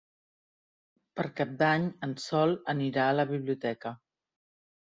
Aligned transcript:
Per 1.19 1.25
Cap 1.41 1.51
d'Any 1.59 1.85
en 2.09 2.17
Sol 2.25 2.57
anirà 2.75 3.07
a 3.11 3.15
la 3.19 3.27
biblioteca. 3.35 3.93